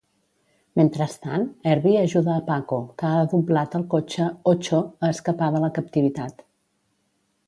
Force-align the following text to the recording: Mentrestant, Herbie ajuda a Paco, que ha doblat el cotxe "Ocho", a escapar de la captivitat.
Mentrestant, 0.79 1.43
Herbie 1.71 1.91
ajuda 1.99 2.33
a 2.37 2.41
Paco, 2.47 2.79
que 3.01 3.11
ha 3.17 3.27
doblat 3.33 3.77
el 3.81 3.83
cotxe 3.93 4.31
"Ocho", 4.53 4.79
a 5.09 5.13
escapar 5.17 5.51
de 5.57 5.61
la 5.67 5.71
captivitat. 5.77 6.43